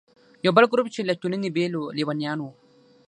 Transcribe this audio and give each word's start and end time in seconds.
یو 0.45 0.51
بل 0.57 0.65
ګروپ 0.71 0.87
چې 0.93 1.01
له 1.07 1.13
ټولنې 1.21 1.49
بېل 1.55 1.73
و، 1.75 1.93
لیونیان 1.97 2.39
وو. 2.41 2.51